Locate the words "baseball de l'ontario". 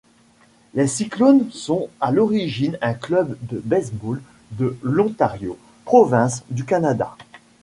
3.63-5.59